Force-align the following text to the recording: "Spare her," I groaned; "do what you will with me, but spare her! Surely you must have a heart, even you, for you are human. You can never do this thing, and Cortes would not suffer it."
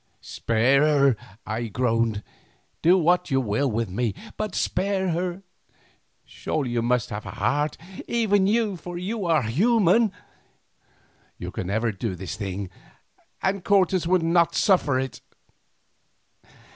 "Spare 0.19 0.81
her," 0.81 1.17
I 1.45 1.67
groaned; 1.67 2.23
"do 2.81 2.97
what 2.97 3.29
you 3.29 3.39
will 3.39 3.69
with 3.69 3.87
me, 3.91 4.15
but 4.35 4.55
spare 4.55 5.09
her! 5.11 5.43
Surely 6.25 6.71
you 6.71 6.81
must 6.81 7.11
have 7.11 7.23
a 7.27 7.35
heart, 7.35 7.77
even 8.07 8.47
you, 8.47 8.77
for 8.77 8.97
you 8.97 9.27
are 9.27 9.43
human. 9.43 10.11
You 11.37 11.51
can 11.51 11.67
never 11.67 11.91
do 11.91 12.15
this 12.15 12.35
thing, 12.35 12.71
and 13.43 13.63
Cortes 13.63 14.07
would 14.07 14.23
not 14.23 14.55
suffer 14.55 14.97
it." 14.99 15.21